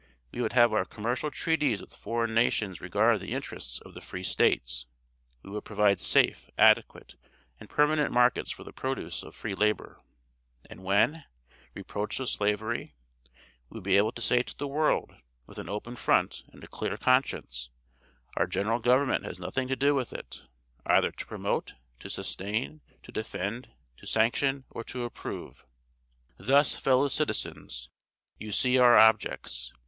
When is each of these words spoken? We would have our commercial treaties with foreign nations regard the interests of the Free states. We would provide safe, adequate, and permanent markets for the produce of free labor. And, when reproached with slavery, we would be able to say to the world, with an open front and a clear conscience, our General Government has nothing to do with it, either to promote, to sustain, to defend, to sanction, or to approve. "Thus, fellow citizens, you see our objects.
We 0.31 0.41
would 0.41 0.53
have 0.53 0.73
our 0.73 0.83
commercial 0.83 1.29
treaties 1.29 1.79
with 1.79 1.95
foreign 1.95 2.33
nations 2.33 2.81
regard 2.81 3.19
the 3.19 3.33
interests 3.33 3.79
of 3.81 3.93
the 3.93 4.01
Free 4.01 4.23
states. 4.23 4.87
We 5.43 5.51
would 5.51 5.63
provide 5.63 5.99
safe, 5.99 6.49
adequate, 6.57 7.17
and 7.59 7.69
permanent 7.69 8.11
markets 8.11 8.49
for 8.49 8.63
the 8.63 8.73
produce 8.73 9.21
of 9.21 9.35
free 9.35 9.53
labor. 9.53 10.01
And, 10.67 10.81
when 10.83 11.25
reproached 11.75 12.19
with 12.19 12.29
slavery, 12.29 12.95
we 13.69 13.75
would 13.75 13.83
be 13.83 13.95
able 13.95 14.11
to 14.13 14.23
say 14.23 14.41
to 14.41 14.57
the 14.57 14.67
world, 14.67 15.13
with 15.45 15.59
an 15.59 15.69
open 15.69 15.95
front 15.95 16.45
and 16.47 16.63
a 16.63 16.67
clear 16.67 16.97
conscience, 16.97 17.69
our 18.35 18.47
General 18.47 18.79
Government 18.79 19.23
has 19.25 19.39
nothing 19.39 19.67
to 19.67 19.75
do 19.75 19.93
with 19.93 20.11
it, 20.13 20.47
either 20.83 21.11
to 21.11 21.27
promote, 21.27 21.75
to 21.99 22.09
sustain, 22.09 22.81
to 23.03 23.11
defend, 23.11 23.69
to 23.97 24.07
sanction, 24.07 24.65
or 24.71 24.83
to 24.85 25.03
approve. 25.05 25.67
"Thus, 26.39 26.73
fellow 26.73 27.07
citizens, 27.07 27.91
you 28.39 28.51
see 28.51 28.79
our 28.79 28.97
objects. 28.97 29.71